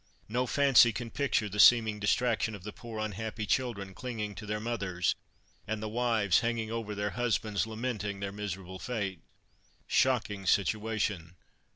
No 0.27 0.47
fancy 0.47 0.91
can 0.91 1.11
picture 1.11 1.47
the 1.47 1.59
seeming 1.59 1.99
distraction 1.99 2.55
of 2.55 2.63
the 2.63 2.73
poor 2.73 2.99
unhappy 2.99 3.45
children 3.45 3.93
clinging 3.93 4.33
to 4.33 4.47
their 4.47 4.59
mothers, 4.59 5.13
and 5.67 5.79
the 5.79 5.87
wives 5.87 6.39
hanging 6.39 6.71
over 6.71 6.95
their 6.95 7.11
husbands, 7.11 7.67
lamenting 7.67 8.19
their 8.19 8.31
miserable 8.31 8.79
fate: 8.79 9.21
Shocking 9.85 10.47
situation! 10.47 11.35